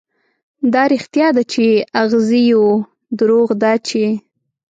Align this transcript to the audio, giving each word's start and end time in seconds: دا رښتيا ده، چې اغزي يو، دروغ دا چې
دا 0.73 0.83
رښتيا 0.93 1.27
ده، 1.35 1.43
چې 1.51 1.65
اغزي 2.03 2.41
يو، 2.53 2.65
دروغ 3.19 3.49
دا 3.63 3.73
چې 3.87 4.03